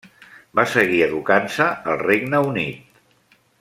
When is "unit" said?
2.51-3.01